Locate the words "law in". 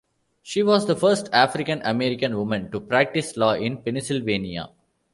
3.37-3.83